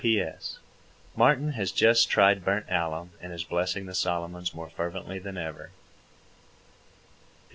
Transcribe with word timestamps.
P.S. 0.01 0.57
Martin 1.15 1.51
has 1.51 1.71
just 1.71 2.09
tried 2.09 2.43
burnt 2.43 2.65
alum, 2.71 3.11
and 3.21 3.31
is 3.31 3.43
blessing 3.43 3.85
the 3.85 3.93
Solomons 3.93 4.51
more 4.51 4.67
fervently 4.71 5.19
than 5.19 5.37
ever. 5.37 5.69